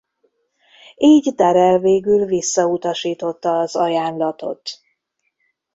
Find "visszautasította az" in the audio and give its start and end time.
2.25-3.75